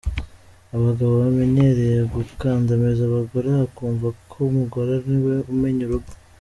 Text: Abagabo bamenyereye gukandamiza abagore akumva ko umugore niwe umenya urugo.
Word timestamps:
Abagabo 0.75 1.11
bamenyereye 1.23 1.97
gukandamiza 2.13 3.01
abagore 3.05 3.49
akumva 3.65 4.07
ko 4.29 4.37
umugore 4.49 4.93
niwe 5.07 5.35
umenya 5.53 5.83
urugo. 5.87 6.11